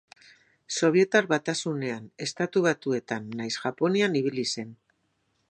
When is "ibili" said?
4.23-4.49